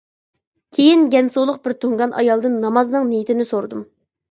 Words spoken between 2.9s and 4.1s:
نىيىتىنى سورىدىم.